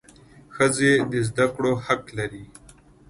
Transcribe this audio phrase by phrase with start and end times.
[0.55, 2.45] ښځي د زده کړو حق لري.